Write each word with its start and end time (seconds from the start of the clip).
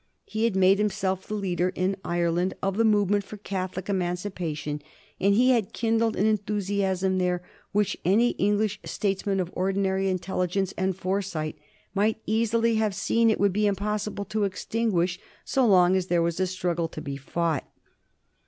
He 0.25 0.45
had 0.45 0.55
made 0.55 0.79
himself 0.79 1.27
the 1.27 1.35
leader 1.35 1.69
in 1.75 1.95
Ireland 2.03 2.55
of 2.63 2.75
the 2.75 2.83
movement 2.83 3.23
for 3.23 3.37
Catholic 3.37 3.87
Emancipation, 3.87 4.81
and 5.19 5.35
he 5.35 5.51
had 5.51 5.73
kindled 5.73 6.15
an 6.15 6.25
enthusiasm 6.25 7.19
there 7.19 7.43
which 7.71 7.95
any 8.03 8.29
English 8.39 8.79
statesman 8.83 9.39
of 9.39 9.51
ordinary 9.53 10.09
intelligence 10.09 10.73
and 10.75 10.97
foresight 10.97 11.55
might 11.93 12.19
easily 12.25 12.77
have 12.77 12.95
seen 12.95 13.29
it 13.29 13.39
would 13.39 13.53
be 13.53 13.67
impossible 13.67 14.25
to 14.25 14.43
extinguish 14.43 15.19
so 15.45 15.67
long 15.67 15.95
as 15.95 16.07
there 16.07 16.23
was 16.23 16.39
a 16.39 16.47
struggle 16.47 16.87
to 16.87 16.99
be 16.99 17.15
fought. 17.15 17.67